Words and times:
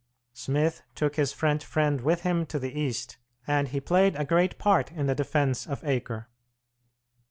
Smith 0.33 0.81
took 0.95 1.15
his 1.15 1.31
French 1.31 1.63
friend 1.63 2.01
with 2.01 2.21
him 2.23 2.43
to 2.43 2.57
the 2.57 2.73
East, 2.73 3.17
and 3.45 3.67
he 3.67 3.79
played 3.79 4.15
a 4.15 4.25
great 4.25 4.57
part 4.57 4.91
in 4.91 5.05
the 5.05 5.13
defence 5.13 5.67
of 5.67 5.83
Acre. 5.83 6.27